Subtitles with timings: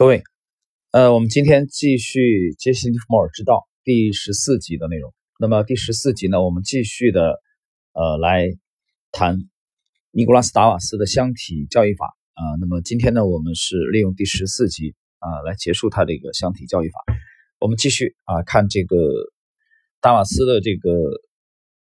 [0.00, 0.22] 各位，
[0.92, 5.12] 呃，我们今天继续杰西·利弗莫尔之道第十四集的内容。
[5.38, 7.38] 那么第十四集呢，我们继续的
[7.92, 8.48] 呃来
[9.12, 9.36] 谈
[10.10, 12.56] 尼古拉斯·达瓦斯的箱体教育法啊。
[12.62, 16.98] 那么今天呢，我们是利用第十四集啊来结束他这个箱体教育法。
[17.58, 18.96] 我们继续啊看这个
[20.00, 20.88] 达瓦斯的这个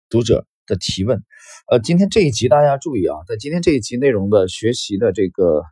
[0.08, 1.22] 读者的提问。
[1.70, 5.62] 呃，今天这一集大家注意啊，在今天这一集内容的学习的这个。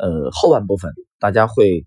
[0.00, 1.84] 呃，后半部分大家会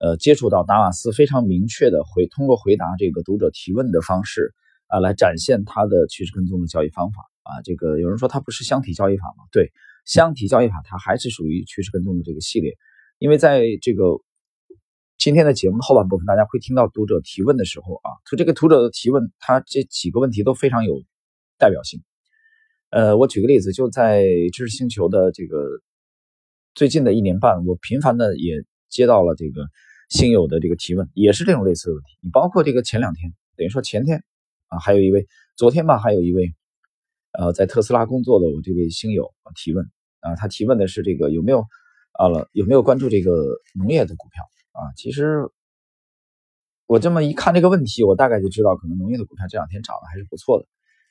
[0.00, 4.52] 呃接触到达瓦斯非常明确的回通过回答这个读者提问的方式
[4.88, 7.62] 啊，来展现他的趋势跟踪的交易方法啊。
[7.62, 9.44] 这个有人说它不是箱体交易法吗？
[9.52, 9.70] 对，
[10.04, 12.74] 箱体交易法它还是属于趋势跟踪的这个系列，
[13.18, 14.18] 因为在这个
[15.18, 21.00] 今天的节目后半部分，大家会听到读者提问的时候啊，就这个读者的提问，他这几个问题都非常有
[21.58, 22.02] 代表性。
[22.90, 25.56] 呃，我举个例子，就在知识星球的这个。
[26.74, 29.66] 最近的一年半，我频繁的也接到了这个
[30.08, 32.16] 新友的这个提问，也是这种类似的问题。
[32.22, 34.24] 你包括这个前两天，等于说前天
[34.68, 36.54] 啊，还有一位昨天吧，还有一位
[37.32, 39.84] 呃在特斯拉工作的我这位新友提问
[40.20, 41.66] 啊，他提问的是这个有没有
[42.12, 43.32] 啊了有没有关注这个
[43.74, 44.80] 农业的股票啊？
[44.96, 45.50] 其实
[46.86, 50.66] 我这么一看这个问题，我大概就知道，可能农业的股票这两天涨得还是不错的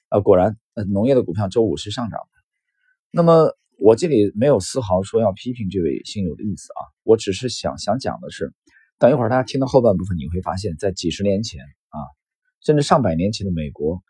[0.10, 0.20] 啊。
[0.22, 2.30] 果然，呃，农业的股票周五是上涨的。
[3.12, 3.56] 那么。
[3.82, 8.54] 我这里没有丝毫说要批评这位新友的意思啊，我只是想想讲的是，
[9.00, 11.98] 等一会儿大家听到后半部分，你会发现在几十年前啊，
[12.64, 14.04] 甚至上百年前的美国，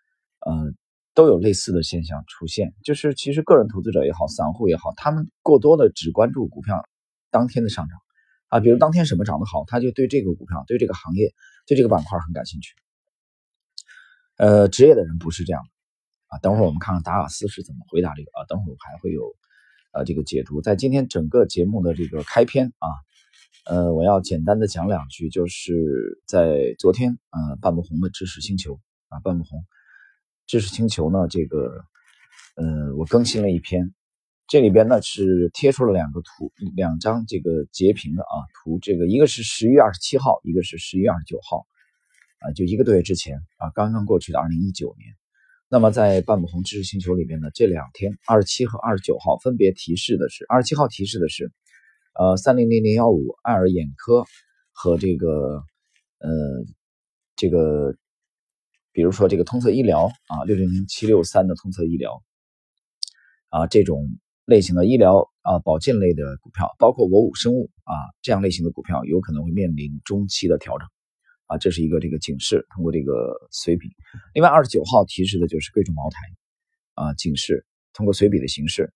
[0.45, 0.73] 呃，
[1.13, 6.83] 都有类似的现象出现，就是其实个人投资者也好，散户也好，他们过多的只关注股票
[7.30, 7.97] 当天的上涨
[8.50, 11.33] 啊，比如当天什么涨得好，他就对这个股票、对这个行业、
[11.66, 12.75] 对这个板块很感兴趣。
[14.35, 15.69] 呃，职业的人不是这样的
[16.35, 19.33] 啊，等会儿我们看看达瓦斯是怎么回答这个啊，等会儿我还会有。
[19.92, 20.61] 呃，这个解读。
[20.61, 22.88] 在今天整个节目的这个开篇啊，
[23.66, 29.64] 呃，我要简单的讲两句，就是在昨天啊，半不红的知识星球啊，半不红。
[30.47, 31.84] 知识星球呢，这个
[32.56, 33.94] 呃，我更新了一篇，
[34.47, 41.66] 这里边呢是贴出了两个图，两张这个截屏的啊图，这个一个是十一月二十七号，一个是十一月二十九号，
[42.40, 45.16] 啊，就一个多月之前啊，刚刚过去的二零一九年。
[45.73, 51.49] 那么在半亩红知识星球里面呢，这两天二十七和二十九号分别提示的是，二十七号提示的是，
[52.13, 54.25] 呃，三零零零幺五爱尔眼科
[54.73, 55.63] 和这个，
[56.17, 56.29] 呃，
[57.37, 57.95] 这个，
[58.91, 62.21] 比如说这个通策医疗啊，六零零七六三的通策医疗
[63.47, 70.85] 啊，这种类型的医疗啊保健类的股票，包括我五生物啊这样类型的股票，有可能会面临中期的调整。
[71.51, 73.89] 啊，这是一个这个警示，通过这个随笔。
[74.34, 76.19] 另外，二十九号提示的就是贵州茅台，
[76.94, 78.94] 啊，警示通过随笔的形式。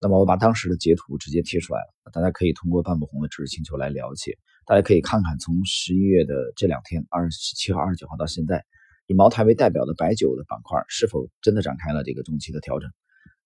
[0.00, 4.38] 那么我把当时的截图直接贴出来了，大家可以通过半不红的知识星球来了解。
[4.64, 8.64] 大家可以看看从十一月的这两天，二十七号、二十九号到现在，
[9.06, 12.90] 以茅台为代表的白酒的板块是否真的展开了这个中期的调整？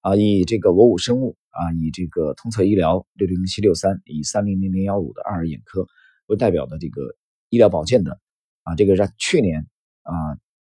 [0.01, 5.89] 啊，以这个我五生物啊，以这个通策医疗六零零七六三，以三零零零幺五的爱尔眼科
[6.27, 7.03] 为代表的这个
[7.49, 8.21] 医疗保健的。
[8.69, 9.67] 啊，这个是去年
[10.03, 10.13] 啊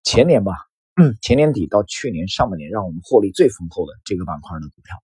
[0.03, 0.53] 前年吧，
[1.23, 4.95] 前年底到去年上半年，让我们获利最丰厚的这个板块的股票，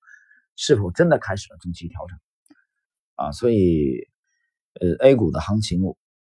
[0.55, 2.19] 是否真的开始了中期调整？
[3.15, 4.07] 啊，所以
[4.75, 5.81] 呃，A 股的行情，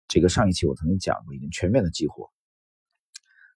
[0.07, 2.31] 这个上一期我曾经讲过，已经全面的激活。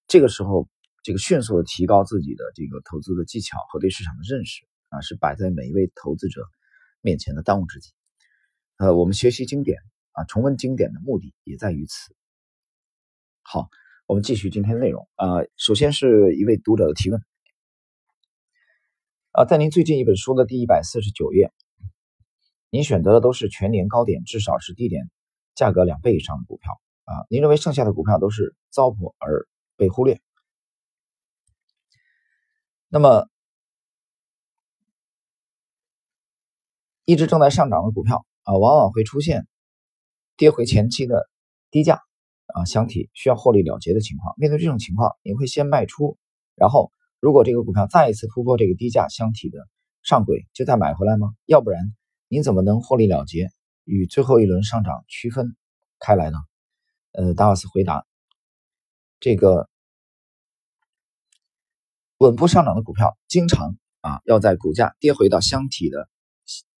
[0.06, 0.68] 这个时候，
[1.02, 6.42] 这个迅速的提高自己的这个投资的技巧和对市场的认识啊，是摆在每一位投资者
[7.00, 7.92] 面前的当务之急。
[8.76, 9.78] 呃，我们学习经典
[10.12, 12.14] 啊，重温经典的目的也在于此。
[13.48, 13.68] 好，
[14.06, 15.38] 我们继续今天的内容啊。
[15.56, 17.22] 首先是一位读者的提问
[19.30, 21.52] 啊，在您最近一本书的第一百四十九页，
[22.70, 25.08] 您选择的都是全年高点至少是低点
[25.54, 26.72] 价格两倍以上的股票
[27.04, 27.22] 啊。
[27.30, 29.46] 您认为剩下的股票都是糟粕而
[29.76, 30.20] 被忽略？
[32.88, 33.28] 那么，
[37.04, 39.46] 一直正在上涨的股票啊，往往会出现
[40.36, 41.30] 跌回前期的
[41.70, 42.02] 低价。
[42.54, 46.16] 啊，箱体需要获利了结的情况，面对这种情况，你会先卖出，
[46.54, 49.68] 然后如果这个股票再一次突破这个低价箱体的
[50.02, 51.34] 上轨，就再买回来吗？
[51.44, 51.94] 要不然，
[52.28, 53.50] 您怎么能获利了结，
[53.84, 55.56] 与最后一轮上涨区分
[55.98, 56.38] 开来呢？
[57.12, 58.06] 呃，达瓦斯回答：
[59.18, 59.68] 这个
[62.18, 66.08] 稳步上涨的股票，经常啊要在股价跌回到箱体的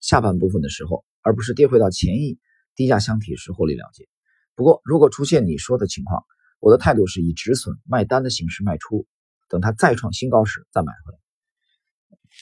[0.00, 2.38] 下半部分的时候，而不是跌回到前一
[2.74, 4.06] 低价箱体时获利了结。
[4.56, 6.24] 不过如果出现你说的情况
[6.60, 9.06] 我的态度是以止损卖单的形式卖出
[9.48, 11.18] 等它再创新高时再买回来。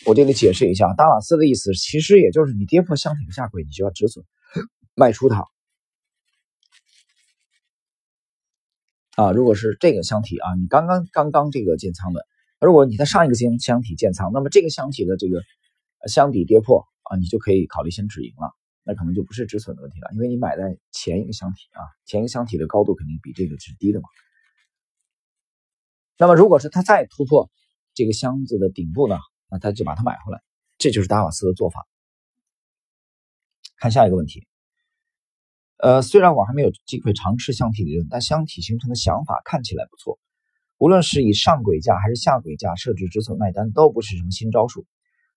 [0.07, 4.25] 我这里解释一下达瓦斯的意思其实也就是你跌破箱体的下轨你就要止损
[4.95, 5.45] 卖出它。
[9.17, 12.25] 啊如果是这个箱体啊你刚刚刚刚这个建仓的
[12.61, 15.43] 如果你在上一个箱箱体建仓那么这个箱体的这个
[16.07, 18.53] 箱底跌破啊你就可以考虑先止盈了
[18.85, 24.09] 那可能就不是止损的问题了，因为你买在前一个箱体啊，前一个箱体的高度肯定比这个是低的嘛。
[26.19, 27.51] 那么如果是它再突破
[27.95, 30.43] 这个箱子的顶部呢，那他就把它买回来，
[30.79, 31.87] 这就是达瓦斯的做法。
[33.77, 34.47] 看下一个问题。
[35.77, 40.19] 呃，虽然我还没有机会尝试箱体理论，但箱体形成的想法看起来不错。
[40.79, 44.87] 无论是以上轨价还是下轨价设置止损卖单，都不是什么新招数。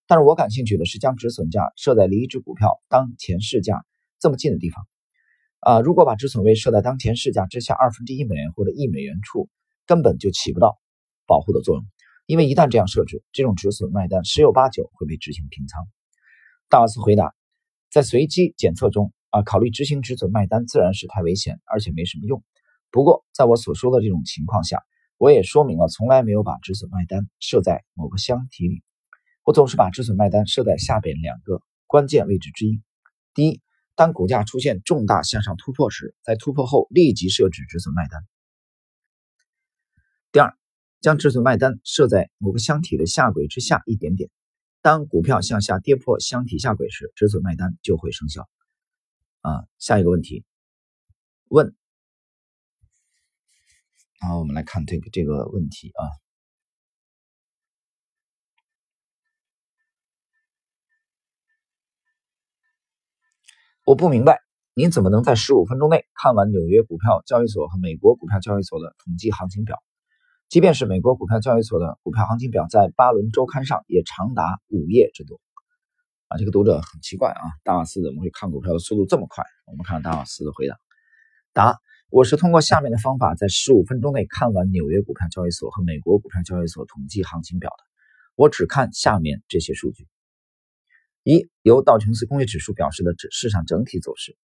[0.07, 3.85] 但是我感兴趣的是将止损价设在离一只股票当前市价
[4.19, 4.87] 这么近的地方。
[5.59, 9.49] 啊，如果把止损位设在当前市价之下二分之一美元或者一美元处，
[9.85, 10.79] 根本就起不到
[11.25, 11.83] 保护的作用。
[12.25, 15.87] 因为一旦这样设置，这种止损卖单十有八九会被执行平仓。
[16.69, 17.33] 大瓦斯回答，
[17.91, 19.13] 在随机检测中。
[19.29, 22.41] 啊，考虑执行止损卖单自然是太危险，而且没什么用。
[22.91, 24.81] 不过，在我所说的这种情况下，
[25.17, 28.83] 我也说明了从来没有把止损卖单设在某个箱体里。
[29.47, 32.83] 我总是把止损卖单设在下边两个关键位置之一：
[33.33, 33.61] 第一，
[33.95, 38.19] 当股价出现重大向上突破时，在突破后立即设置止损卖单；
[40.33, 40.53] 第二，
[40.99, 44.29] 将止损卖单设在某个箱体的下轨之下一点点。
[44.81, 48.49] 当股票向下跌破箱体下轨时，止损卖单就会生效。
[49.39, 50.43] 啊，下一个问题，
[51.47, 51.73] 问，
[54.19, 56.03] 好，我们来看这个这个问题啊，
[63.87, 64.41] 我不明白，
[64.73, 69.81] 您怎么能在十五分钟内看完纽约股票交易所和美国股票交易所的统计行情表？
[70.49, 75.39] 即便是美国股票交易所的股票行情表，在巴伦周刊上也长达五页之多。
[76.27, 79.45] 啊，这个读者很奇怪啊，达瓦斯怎么会看股票的速度这么快？
[79.67, 80.75] 我们看达瓦斯的回答：
[81.53, 81.79] 答，
[82.09, 87.85] 我是通过下面的方法，在十五分钟内看完纽约股票交易所和美国股票交易所统计行情表的。
[88.35, 90.09] 我只看下面这些数据：
[91.29, 94.37] 一，由道琼斯工业指数表示的指市场整体走势，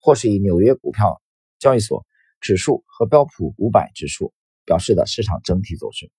[0.00, 1.22] 或是以纽约股票
[1.60, 2.04] 交易所
[2.40, 4.34] 指数和标普五百指数
[4.64, 6.10] 表示的市场整体走势。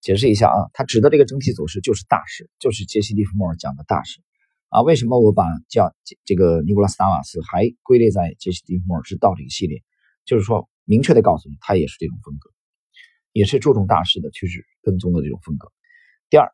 [0.00, 4.20] 解释一下啊，他指的这个整体走势就是大势，就是杰西·利弗莫尔讲的大势
[4.68, 4.82] 啊。
[4.82, 5.92] 为什么我把叫
[6.24, 9.82] 这个尼古拉斯·达瓦斯还归类在杰西·利弗莫尔之道这个系列？
[10.24, 12.52] 就是说，明确的告诉你，他也是这种风格，
[13.32, 15.72] 也是注重大势的趋势跟踪的这种风格。
[16.30, 16.52] 第二，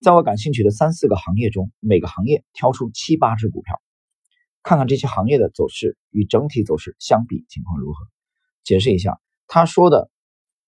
[0.00, 3.80] 在我感兴趣的三四个行业中，每个行业挑出七八只股票，
[4.62, 8.06] 看看这些行业的走势与整体走势相比情况如何。
[8.64, 10.10] 解释一下，他说的。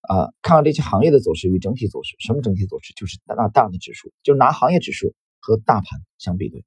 [0.05, 2.17] 啊，看看这些行业的走势与整体走势。
[2.19, 2.93] 什么整体走势？
[2.95, 6.65] 就是拿大的指数，就拿行业指数和大盘相比对。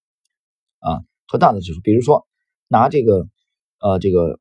[0.79, 2.25] 啊，和大的指数，比如说
[2.69, 3.27] 拿这个
[3.77, 4.39] 呃这个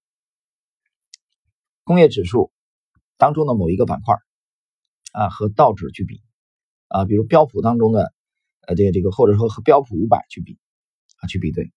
[1.82, 2.52] 工业指数
[3.16, 4.14] 当中的某一个板块
[5.10, 6.22] 啊，和道指去比
[6.86, 8.13] 啊，比如标普当中的
[8.66, 10.58] 呃这个这个，或者说和标普五百去比
[11.20, 11.72] 啊，去比对。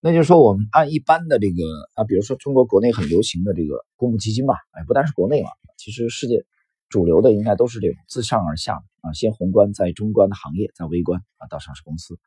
[0.00, 1.62] 那就是说，我们按一般的这个
[1.94, 5.48] 啊，比如说中国国内很流行的这个公募基金吧，哎，不单是国内嘛，
[5.78, 6.44] 其实世界
[6.90, 12.18] 主流的应该都是这种自上而下啊，先宏观，再中观的行业，再微观啊，到上市公司。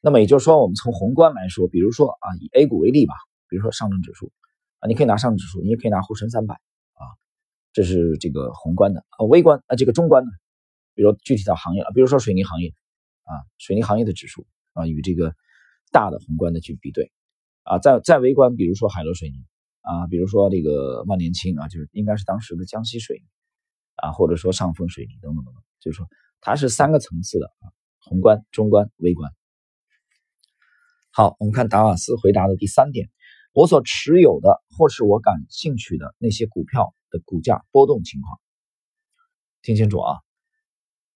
[0.00, 3.14] 那么也就是说，我们从宏观来说，比如说啊，以 A 股为例吧，
[3.48, 4.32] 比如说上证指数
[4.80, 6.54] 啊，你可以拿上证指数，你也可以拿沪深三百
[6.94, 7.02] 啊，
[7.72, 10.30] 这是这个宏观的啊，微观啊，这个中观的，
[10.98, 12.74] 比如具体到行业了，比如说水泥行业
[13.22, 15.32] 啊，水泥行业的指数啊，与这个。
[15.90, 17.10] 大的宏观的去比对，
[17.62, 19.46] 啊，在在微观，比如说海螺水泥
[19.80, 23.24] 啊，比如说这个万年青啊，就是应该是当时的江西水泥
[23.94, 26.06] 啊，或者说上峰水泥等等等等，就是说
[26.42, 29.32] 它是三个层次的啊，宏观、中观、微观。
[31.10, 33.08] 好，我们看达瓦斯回答的第三点，
[33.54, 38.38] 我所持有的或是我感兴趣的那些股票的股价波动情况，
[39.62, 40.18] 听清楚啊，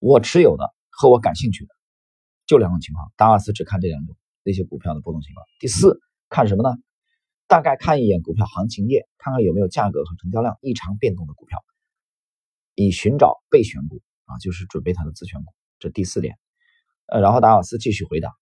[0.02, 1.72] 我持有的和我感兴趣的
[2.44, 4.16] 就两种情况，达瓦斯只看这两种。
[4.44, 5.46] 那些股票的波动情况。
[5.60, 6.76] 第四，看什么呢？
[7.46, 11.62] 大概看一眼股票行情页，看看有没有价格和成交量异常变动的股票，
[12.74, 15.52] 以寻找备选股啊，就是准备它的自选股。
[15.78, 16.36] 这第四点。
[17.06, 18.32] 呃，然后达瓦斯继续回答：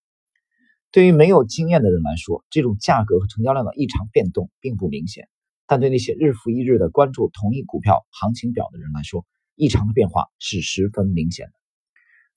[0.91, 5.25] 对于没有经验的人来说，这种价格和成交量的异常变动并不明显；
[5.67, 9.23] 但对那些日复一日的关注同一股票行情表的人来说，
[9.61, 11.53] 异常的变化是十分明显的。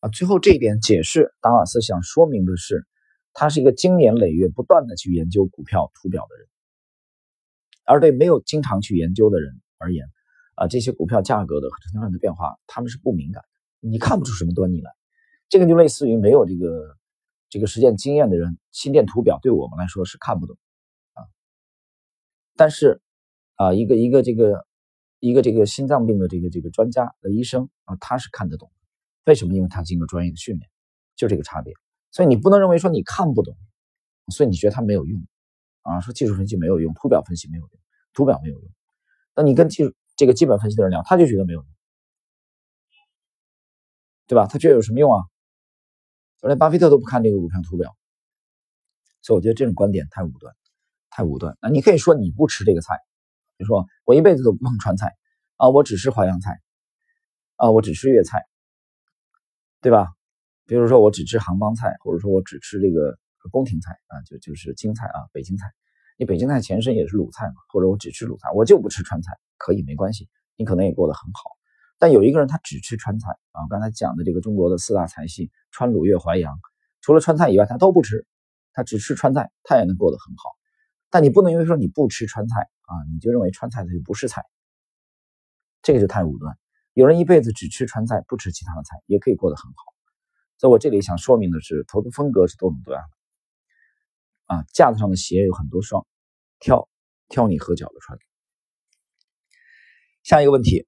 [0.00, 2.86] 啊，最后这一点解释，达瓦斯想说明的是。
[3.36, 6.46] 他是一个经年累月不断的去研究股票图表的人，
[7.84, 10.06] 而对没有经常去研究的人而言，
[10.54, 14.92] 啊，这些股票价格的和成交量的变化，他们是不敏感的，你看不出什么端倪来。
[15.48, 16.96] 这个就类似于没有这个
[17.48, 20.56] 这个实践经验的人，心电图表对我们来说是看不懂
[21.14, 21.26] 啊。
[22.54, 23.02] 但是
[23.56, 24.64] 啊，一个一个这个
[25.24, 28.70] 一个这个心脏病的这个这个专家的医生啊，他是看得懂。
[29.24, 29.54] 为什么？
[29.54, 30.70] 因为他经过专业的训练，
[31.16, 31.72] 就这个差别。
[32.10, 33.56] 所以你不能认为说你看不懂，
[34.28, 35.26] 所以你觉得它没有用
[35.80, 36.00] 啊？
[36.00, 37.70] 说技术分析没有用，图表分析没有用，
[38.12, 38.70] 图表没有用。
[39.34, 41.68] 那你跟技术这个基本分析的人聊，他就觉得没有用，
[44.26, 44.46] 对吧？
[44.46, 45.24] 他觉得有什么用啊？
[46.42, 47.96] 连巴菲特都不看这个股票图表，
[49.22, 50.54] 所以我觉得这种观点太武断，
[51.08, 51.56] 太武断。
[51.62, 52.98] 那你可以说你不吃这个菜，
[53.58, 55.14] 就说我一辈子都不碰川菜
[55.56, 56.60] 啊，我只吃淮扬菜
[57.56, 58.44] 啊，我只吃粤菜，
[59.80, 60.08] 对吧？
[60.66, 63.16] 比如说我只吃杭帮菜，或者说我只吃这个
[63.50, 65.66] 宫廷菜啊，就就是京菜啊，北京菜。
[66.16, 71.50] 你北京菜前身也是鲁菜嘛，或者我只吃鲁菜，我就不吃川菜，可以没关系，你可能也过得很好。
[71.98, 76.58] 但有一个人他只吃川菜啊，刚才讲的这个中国的四大菜系川鲁粤淮扬，
[77.00, 78.26] 除了川菜以外他都不吃，
[78.72, 80.50] 他只吃川菜，他也能过得很好。
[81.14, 84.42] 但你不能因为说你不吃川菜啊，你就认为川菜它就不是菜，
[85.80, 86.58] 这个就太武断。
[86.92, 89.76] 有人一辈子只吃川菜，不吃其他的菜，也可以过得很好。
[90.58, 93.04] 所以我这里想说明的是，投资风格是多种多样
[94.48, 96.04] 的啊，架子上的鞋有很多双，
[96.58, 96.88] 挑
[97.28, 98.18] 挑你合脚的穿。
[100.24, 100.84] 下一个问题。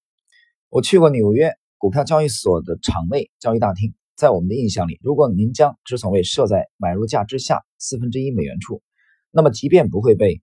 [0.71, 8.83] 我去过纽约股票交易所的场内交易大厅，在我们的印象里，如果您将止损位设在买入价之下四分之一美元处，
[9.31, 10.43] 那么即便不会被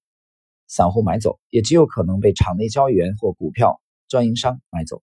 [0.67, 5.01] 散户买走，也极有可能被场内交易员或股票专营商买走。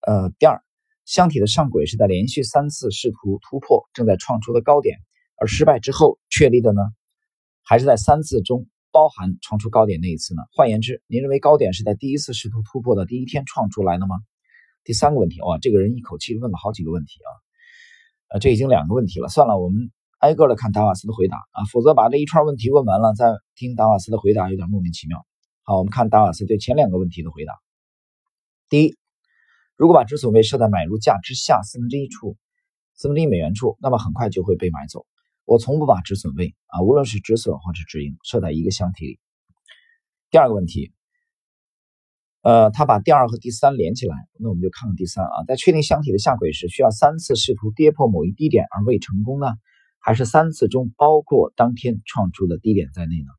[0.00, 0.62] 呃，第二，
[1.04, 4.98] 箱体的上轨是在连续三次试图突破正在创出的高点
[5.36, 6.82] 而失败之后确立的呢，
[7.62, 8.66] 还是在三次中？
[8.92, 10.42] 包含创出高点那一次呢？
[10.52, 14.16] 换言之，您认为高点是在第一次试图突破的第一天创出来的吗？
[14.84, 17.28] 第三个问题，哇，这个人一口气问了好几个问题啊！
[18.28, 25.26] 呃，这已经两个问题了，算了，我们挨个的看达瓦斯的回答啊，否则把这一串问题问完了再听达瓦斯的回答有点莫名其妙。
[25.62, 27.52] 好，我们看达瓦斯对前两个问题的回答。
[28.68, 28.96] 第一，
[29.76, 32.36] 如果把止损位设在买入价之下四分之一处，
[32.94, 35.06] 四分之一美元处，那么很快就会被买走。
[35.44, 39.20] 我从不把止损位啊，无论是止损或者止盈，设在一个箱体里。
[40.30, 40.92] 第二个问题，
[42.42, 45.44] 呃，他把第二和第三连起来，那我们就看看第三啊。
[45.46, 49.46] 在确定箱体的下轨时，需要三次试图跌破某一低点而未成功呢，
[50.06, 53.32] 还是三次中包括当天创出的低点在内呢？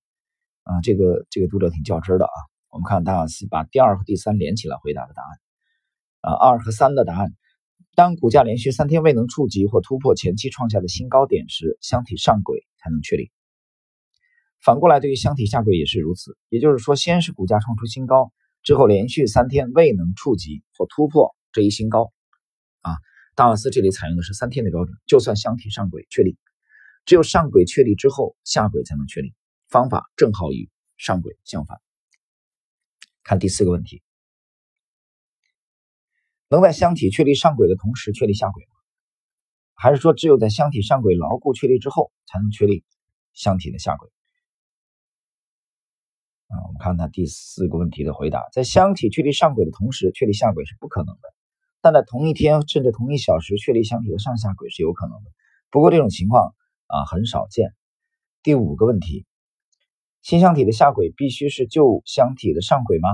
[0.63, 2.35] 啊，这个这个读者挺较真的啊。
[2.71, 5.39] 我们看达瓦斯把第二和第三连起来回答的答案，
[6.19, 7.31] 啊，二和三的答案。
[7.95, 13.31] 当股价连续三天未能触及或突破前期创下的新高点时，箱体上轨才能确立。
[14.59, 16.37] 反过来，对于箱体下轨也是如此。
[16.49, 22.11] 也就是说，先是股价创出新高，之后连续三天未能触及或突破这一新高，
[22.81, 22.97] 啊，
[23.35, 26.37] 达瓦斯这里采用的是三天的标准，就算箱体上轨确立。
[27.07, 29.33] 只有上轨确立之后，下轨才能确立。
[29.69, 31.79] 方法正好与上轨相反。
[33.23, 34.03] 看第四个问题。
[36.49, 38.71] 能在箱体确立上轨的同时确立下轨吗？
[39.73, 42.83] 还是说只有在箱体上轨牢固确立之后才能确立
[43.33, 44.09] 箱体的下轨？
[46.49, 51.33] 啊，我们看看第四个问题的回答：在箱体确立上轨的同时确立下轨是不可能的，
[51.79, 55.31] 但在同一天甚至同一小时确立箱体的上下轨是有可能的。
[55.69, 56.53] 不过这种情况
[56.87, 57.73] 啊很少见。
[58.43, 59.25] 第五个问题：
[60.21, 63.09] 新箱体的下轨必须是旧箱体的上轨吗？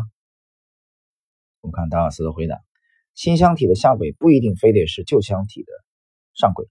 [1.61, 2.61] 我们看达瓦斯的回答。
[3.15, 5.71] 新箱体的下轨不一定非得是旧箱体的
[6.33, 6.67] 上轨，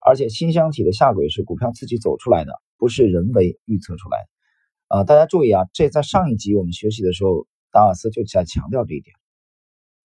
[0.00, 4.96] 而且新箱体的下轨是股票自己走出来的，不是人为预测出来的。
[4.96, 9.14] 啊，大家注意啊，这在上一集我们学习的时候，达瓦斯就在强调这一点。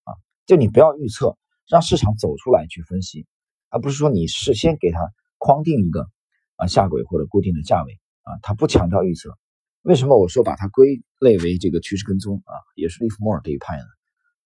[0.04, 0.12] 啊，
[0.46, 3.26] 就你不要预测，让市场走出来去分析，
[3.68, 6.10] 而不是说你事先给它框定一个
[6.60, 9.36] 啊下轨或者固定的价位啊，它不强调预测。
[9.82, 13.84] 为什么我说把它归类为这个趋势跟踪啊，也是利弗莫尔这一派呢？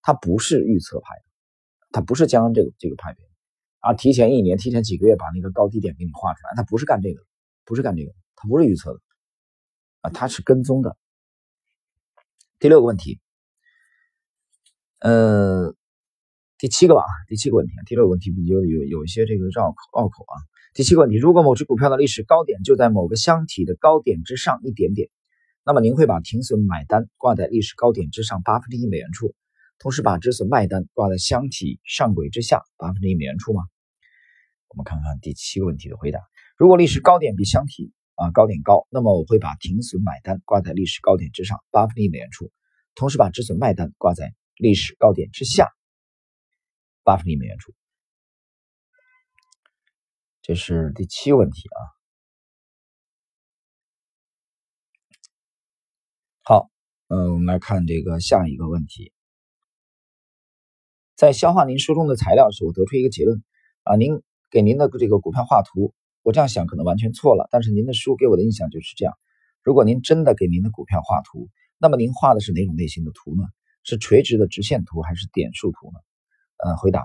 [0.00, 1.06] 它不是预测派。
[1.96, 3.24] 它不是将这个这个派别
[3.78, 7.22] 啊，提前一年、提前几个月把那个高低点给你画出来，它不是干这个，
[7.64, 9.00] 不是干这个，它不是预测的
[10.00, 10.96] 啊，他是跟踪的。
[12.58, 13.20] 第六个问题，
[14.98, 15.72] 呃，
[16.58, 20.34] 第七个吧，第七个问题，第六个问题比较有有一些这个绕口拗口啊。
[20.74, 25.08] 第七个问题，如果某只股票的历史高点就在某个箱体的高点之上一点点，
[25.64, 29.36] 那么您会把停损买单挂在历史高点之上八分之一美元处？
[29.78, 33.62] 同时把止损卖单挂在箱体上轨之下八分之一美元处吗？
[34.66, 36.18] 我们看看第七个问题的回答。
[36.56, 42.50] 如果历史高点比箱体啊高点高，那么我会把停损买单挂在历史高点之上八分之一美元处，
[42.96, 45.70] 同时把止损卖单挂在历史高点之下
[47.04, 47.72] 八分之一美元处。
[50.46, 51.80] 这是第七个问题啊。
[56.42, 56.70] 好。
[57.08, 59.12] 嗯，我们来看这个下一个问题。
[61.16, 63.42] 在消化您书中的材料时，我得出一个结论
[63.84, 69.14] 啊，您给您的这个股票画图，我这样想可能完全错了，但是您的书给我的印象就是这样。
[69.62, 71.48] 如果您真的给您的股票画图，
[71.78, 73.44] 那么您画的是哪种类型的图呢？
[73.82, 75.98] 是垂直的直线图还是点数图呢？
[76.62, 77.04] 呃，回答，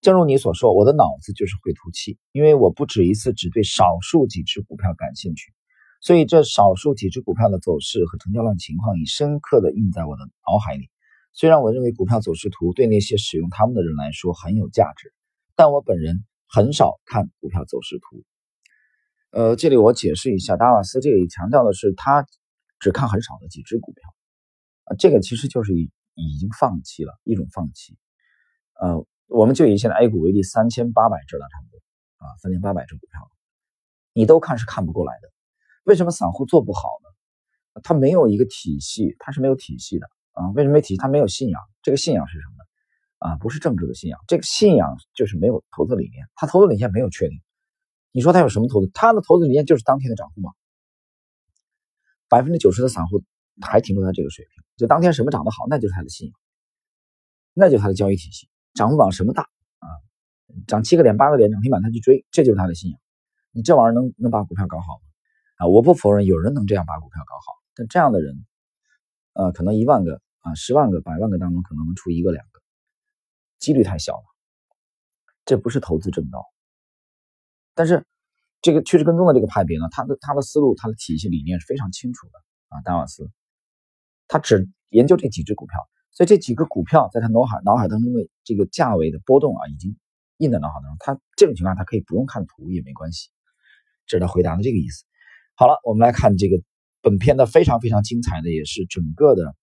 [0.00, 5.52] 正如你所说，我的脑子就是绘图器，因为我不止一次只对少数几只股票感兴趣，
[6.00, 10.90] 所以这少数几只股票的走势和成交量情况已深刻的印在我的脑海里。
[11.32, 15.12] 虽然我认为股票走势图对那些使用它们的人来说很有价值，
[15.54, 18.24] 但我本人很少看股票走势图。
[19.30, 22.24] 呃，这里我解释一下，达瓦斯这里强调的是他
[22.80, 24.14] 只看很少的几只股票，
[24.84, 27.96] 啊，这个其实就是已已经放弃了一种放弃。
[28.80, 31.82] 呃，我们就以现在 A 股为例，三千八百只了，差不多
[32.18, 33.30] 啊，三千八百只股票，
[34.12, 35.28] 你都看是看不过来的。
[35.84, 37.80] 为什么散户做不好呢？
[37.82, 40.06] 他没有一个体系，他是没有体系的。
[40.32, 40.96] 啊，为什么没体系？
[40.96, 41.60] 他没有信仰。
[41.82, 42.64] 这个信仰是什么呢？
[43.32, 44.18] 啊，不是政治的信仰。
[44.26, 46.26] 这个信仰就是没有投资理念。
[46.34, 47.40] 他投资理念没有确定。
[48.12, 48.90] 你说他有什么投资？
[48.92, 50.52] 他的投资理念就是当天的涨幅嘛。
[52.28, 53.22] 百分之九十的散户
[53.60, 56.36] 还停留在这个水平，就当天什么涨得好，那就是他的信仰，
[57.54, 58.48] 那就是他的交易体系。
[58.76, 59.42] 涨幅榜什么大
[59.80, 59.88] 啊？
[60.68, 63.00] 涨七个点、八个点涨停板他去追，这就是他的信仰。
[63.50, 65.02] 你这玩意儿能能把股票搞好吗？
[65.56, 68.46] 啊，我不否认有人能这样把股票搞好，但这样的人，
[69.32, 70.20] 呃，可能一万个。
[70.46, 72.60] 啊，十万个、百万个当中可能能出一个两个，
[73.58, 74.22] 几率太小了。
[75.44, 76.46] 这不是投资正道。
[77.74, 78.06] 但是，
[78.62, 82.80] 这个趋势跟踪的这个派别呢，他的他的思路、他的体系理念是非常清楚的啊。
[82.82, 83.28] 达瓦斯，
[84.28, 89.94] 他只研究这几只股票，所以这几个股票在他脑海脑海当中的这个价位的波动啊，已经
[90.38, 90.96] 印在脑海当中。
[90.98, 93.28] 他这种情况，他可以不用看图也没关系。
[94.06, 95.04] 这是他回答的这个意思。
[95.54, 96.56] 好了，我们来看这个
[97.02, 99.54] 本片的非常非常精彩的，也是整个的。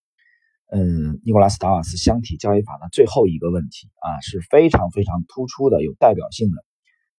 [0.70, 6.64] 嗯，尼古拉斯达瓦斯箱体交易法的最后一个问题啊，是非常非常突出的、有代表性的，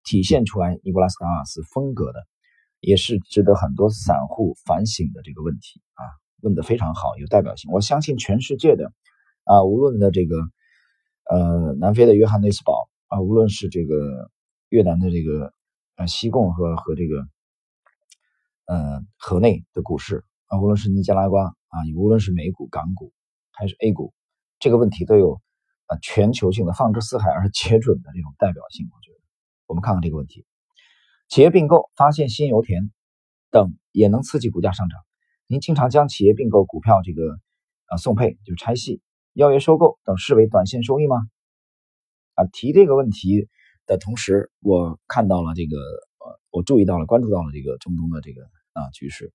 [0.04, 2.26] 体现出来尼古拉斯达瓦斯风格的，
[2.80, 6.02] 也是值得很多散户反省的这个问题啊，
[6.40, 7.70] 问的非常好，有代表性。
[7.72, 8.92] 我相信全世界的
[9.44, 10.37] 啊，无论的这个
[11.30, 14.30] 呃南非的约翰内斯堡啊，无论是这个
[14.68, 15.52] 越南的这个
[15.96, 17.26] 呃西贡和和这个
[18.66, 23.12] 呃河内的股市啊，无论是尼加拉瓜啊，无论是美股、港股。
[23.57, 24.12] 还是 A 股，
[24.59, 25.40] 这个问题都有
[25.87, 28.88] 啊全球性的放之四海而皆准的这种代表性。
[28.90, 29.20] 我觉得，
[29.66, 30.44] 我们看看这个问题：
[31.28, 32.90] 企业并购、发现新油田
[33.52, 34.98] 等也能刺激股价上涨。
[35.46, 37.38] 您经常将企业并购股票这个
[37.87, 39.00] 啊送配，就是拆细、
[39.35, 41.16] 邀约收购等视为短线收益吗？
[42.35, 43.49] 啊，提这个问题
[43.87, 48.42] 的同时，我看到了这个呃，我注意到了、关注到了这个中东的这个
[48.73, 49.33] 啊局势。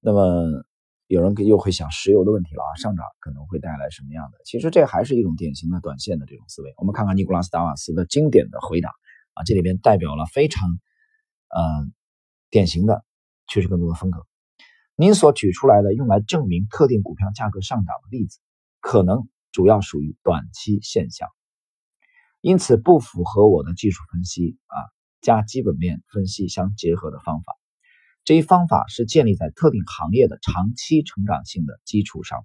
[0.00, 0.64] 那么。
[1.08, 4.38] 有人又会想石油的问题了啊，上涨可能会带来什么样的？
[4.46, 6.72] 其实这还是一种典型的短线的这种思维。
[6.78, 8.88] 我们看看尼古拉斯达瓦斯的经典的回答
[9.34, 11.92] 啊，这里边代表了非常嗯
[12.48, 13.04] 典型的
[13.46, 14.24] 趋势跟踪的风格。
[14.96, 18.38] 您所举出来的用来证明特定股票价格上涨的例子，
[18.82, 21.28] 可能主要属于短期现象，
[22.40, 24.76] 因此不符合我的技术分析啊
[25.20, 27.54] 加基本面分析相结合的方法。
[28.24, 32.44] 这一方法是建立在特定行业的长期成长性的基础上，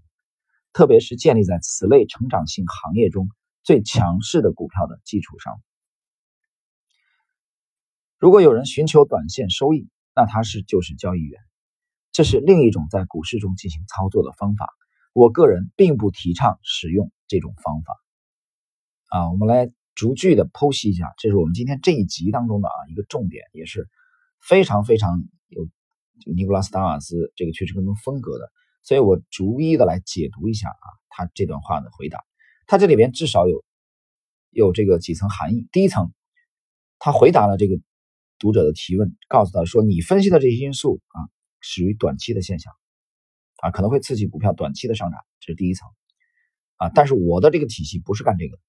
[0.73, 3.29] 特别是建立在此类成长性行业中
[3.63, 5.59] 最强势的股票的基础上。
[8.19, 11.41] 如果有人寻求短线收益，那他是就是交易员，
[12.11, 14.67] 这是另一种在股市中进行操作的方法。
[15.17, 17.97] 我个人并不提倡使用这种方法。
[19.07, 23.89] 啊，我们来逐句的剖析一下，这是我们今天这一集当中的啊一个重点，也是
[24.39, 25.23] 非常非常。
[25.47, 25.67] 有
[26.35, 28.51] 尼古拉斯达瓦斯这个趋势跟踪风格的，
[28.83, 32.19] 所以我逐一的来解读一下啊，他这段话的回答，
[32.67, 33.65] 他这里边至少有
[34.51, 35.67] 有这个几层含义。
[35.71, 36.11] 第一层，
[36.99, 37.79] 他回答了这个
[38.37, 41.25] 读者的提问，告诉他说，你分析的这些因素啊，
[41.61, 42.71] 属于短期的现象
[43.57, 45.87] 啊，可能会刺激股票短期的上涨，这是第一层
[46.77, 46.89] 啊。
[46.95, 48.61] 但是我的这个体系不是干这个的，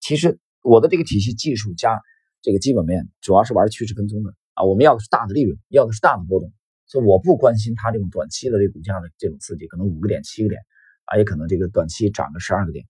[0.00, 2.00] 其实我的这个体系技术加
[2.42, 4.34] 这个基本面，主要是玩趋势跟踪的。
[4.54, 6.52] 啊，我们要的是大的利润，要的是大的波动，
[6.86, 10.60] 所以我不关心它这种短期的这股价的这种刺激，可能五个点、七个点，
[11.06, 12.86] 啊，也可能这个短期涨个十二个点，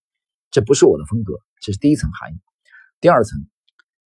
[0.51, 2.37] 这不是我的风格，这是第一层含义。
[3.01, 3.47] 第二层，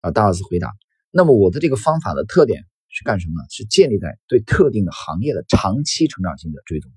[0.02, 0.74] 啊，大 S 回答，
[1.10, 3.48] 那么我的这个方法的特点是干什么呢？
[3.50, 6.92] 是建立在对特定的行业的长期成长性的追踪。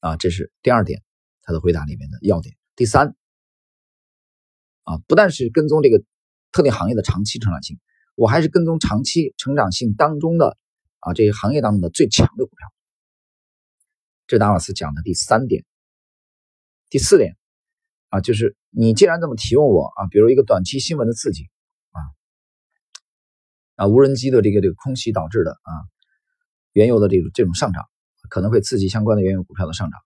[0.00, 1.02] 啊，这是第二点，
[1.42, 2.56] 他的回答里面的要点。
[2.76, 3.16] 第三，
[4.82, 6.04] 啊，不但是跟踪这个
[6.52, 7.80] 特定行业的长期成长性。
[8.14, 10.56] 我还是跟踪长期成长性当中的
[11.00, 12.72] 啊这些行业当中的最强的股票
[14.28, 15.64] 这是达瓦斯讲的第三点，
[16.90, 17.36] 第四点
[18.10, 21.50] 啊，就是你既然这么提问我啊，比如一个短期新闻的刺激
[23.76, 25.72] 啊，无人机的这个这个空袭导致的啊，
[26.72, 27.84] 原油的这种这种上涨，
[28.28, 30.00] 可能会刺激相关的原油股票的上涨。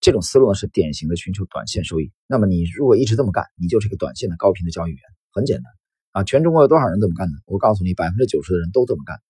[0.00, 2.12] 这种思路呢是典型的寻求短线收益。
[2.26, 5.00] 那么你如果一直这么干，你就是一个短线的高频的交易员。
[5.30, 5.72] 很简单
[6.10, 7.34] 啊，全中国有多少人这么干呢？
[7.46, 9.20] 我告诉你，百分之九十的人都这么干。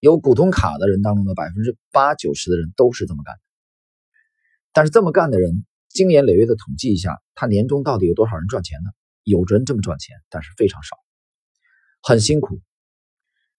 [0.00, 3.36] 有股东卡的人当中的百分之八九十的人都是这么干。
[4.72, 8.90] 但是这么干的人，经年累月的统计一下，他年终到底有多少人赚钱呢？
[9.22, 10.96] 有人这么赚钱，但是非常少，
[12.02, 12.60] 很辛苦。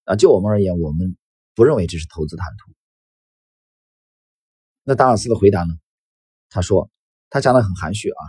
[0.06, 1.18] 啊，就我们而言，我们
[1.56, 2.74] 不认为这是投资谈吐。
[4.84, 5.74] 那达尔斯的回答呢？
[6.50, 6.90] 他说，
[7.30, 8.22] 他讲的很含蓄啊，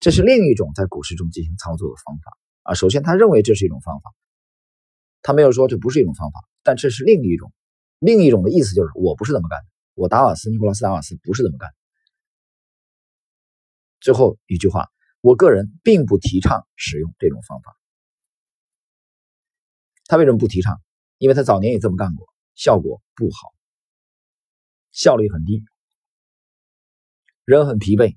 [0.00, 2.74] 这是另一种在股市中进行操作的方法啊。
[2.74, 4.10] 首先，他认为这是一种方法，
[5.20, 7.52] 他没有说这不是一种方法，但这是另一种，
[7.98, 11.70] 另一种的意思就是我不是这么干的，我达瓦斯尼古拉斯达瓦斯不是这么干。
[14.00, 14.88] 最后一句话，
[15.20, 17.76] 我个人并不提倡使用这种方法。
[20.10, 20.82] 他为什么不提倡？
[21.18, 23.54] 因为他早年也这么干过，效果不好，
[24.90, 25.62] 效率很低。
[27.44, 28.16] 人很疲惫，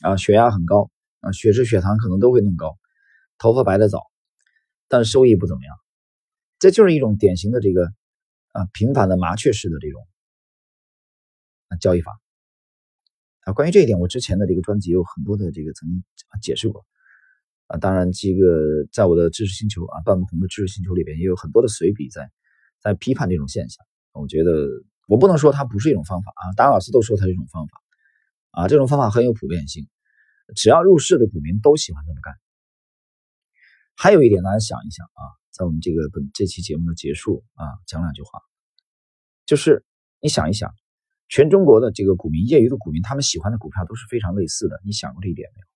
[0.00, 2.78] 啊，血压很高，啊，血脂、血糖可能都会弄高，
[3.36, 4.00] 头发白的早，
[4.88, 5.76] 但收益不怎么样。
[6.58, 7.84] 这就是一种典型的这个
[8.52, 10.08] 啊频繁的麻雀式的这种
[11.82, 12.18] 交易法
[13.40, 13.52] 啊。
[13.52, 16.02] 关于这一点，我之前的这个专辑有很多的这个曾经
[16.40, 16.86] 解释过
[17.72, 17.78] 啊。
[17.78, 22.30] 当然，这个在我的知识星球啊半不红的知识星球里边也有很多的随笔在
[22.80, 23.84] 在批判这种现象。
[24.12, 24.68] 我觉得
[25.08, 27.80] 我不能说它不是一种方法啊，达尔斯都说它是一种方法。
[28.50, 29.88] 啊，这种方法很有普遍性，
[30.54, 32.34] 只要入市的股民都喜欢这么干。
[33.96, 38.42] 还有一点，大家想一想啊，在我们这个本这期节目的结束啊，讲两句话，
[39.46, 39.86] 就是
[40.20, 40.70] 你想一想，
[41.30, 44.78] 全中国的这个股民、业余的股民，他们喜欢的股票都是非常类似的。
[44.84, 45.66] 你想过这一点没有？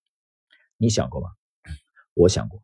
[0.76, 1.30] 你想过吗？
[2.16, 2.62] 我想过，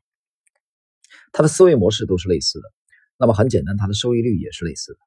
[1.31, 2.73] 他的思维模式都是类似的。
[3.19, 4.99] 那么很简单，他的收益率也是类似的，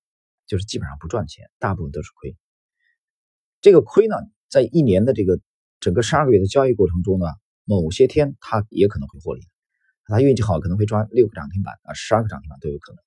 [0.46, 2.38] 就是基本上不赚钱，大部分都是亏。
[3.60, 4.16] 这个亏呢？
[4.48, 5.40] 在一年的这个
[5.80, 7.26] 整个十二个月的交易过程中呢，
[7.64, 9.42] 某些天他也可能会获利，
[10.06, 13.04] 他运气好可能会抓六个涨停板啊，十二个涨停板都有可能。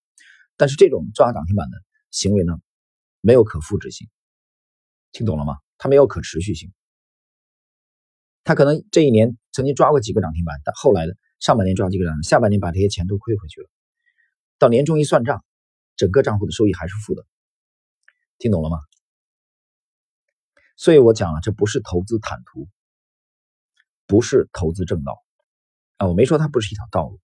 [0.57, 1.77] 但是这种抓涨停板的
[2.11, 2.59] 行为呢，
[3.21, 4.09] 没有可复制性，
[5.13, 5.59] 听懂了吗？
[5.79, 6.73] 它没有可持续性。
[8.43, 13.69] 他可能这一年曾经抓过几个涨停板，但后来的上半年抓几个涨，下半年把这些钱都亏回去了，
[14.59, 15.45] 到年终一算账，
[15.97, 17.25] 整个账户的收益还是负的，
[18.39, 18.79] 听懂了吗？
[20.77, 22.69] 所以我讲了，这不是投资坦途，
[24.07, 25.25] 不是投资正道
[25.97, 26.07] 啊！
[26.07, 27.21] 我没说它不是一条道路。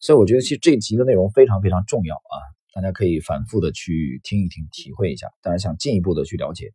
[0.00, 2.34] 所以我觉得其实这一集的内容非常非常重要啊！
[2.72, 5.28] 大家可以反复的去听一听，体会一下。
[5.42, 6.72] 当然，想进一步的去了解，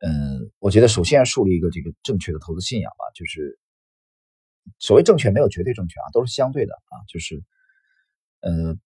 [0.00, 3.04] 嗯，我觉得首先要树立一个这个正确的投资信仰吧。
[3.14, 3.58] 就是
[4.78, 6.94] 所谓正确，没有绝对正确啊，都是相对的啊。
[7.08, 7.42] 就是，
[8.40, 8.76] 呃，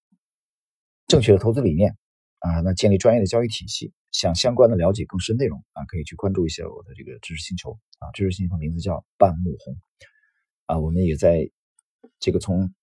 [1.06, 1.96] 正确的投资理念
[2.38, 3.92] 啊，那建立专业的交易体系。
[4.12, 9.76] 想相关的了解更深内容啊，可以去关注一下我的这个知识星球啊，知识星球名字叫半木红
[10.64, 11.50] 啊，我们也在
[12.18, 12.74] 这个从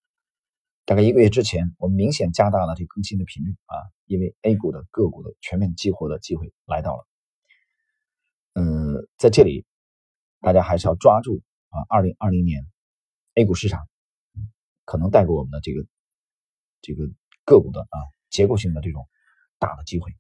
[0.86, 3.73] 大概一个月之前，我们明显加大了这更新的频率啊，
[4.06, 7.08] 因为 A 股的个股的全面激活的机会来到了。
[8.53, 9.65] 嗯，在这里
[10.39, 12.63] 大家还是要抓住啊，二零二零年
[13.36, 13.88] A 股市场
[14.86, 15.86] 可能带给我们的这个
[16.82, 17.10] 这个
[17.46, 17.98] 个股的啊
[18.30, 19.08] 结构性的这种
[19.58, 20.15] 大的机会。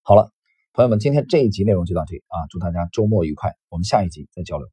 [0.00, 0.32] 好了，
[0.72, 2.46] 朋友们，今天这一集内容就到这里啊！
[2.50, 4.68] 祝大家周末愉快，我们下一集再交流。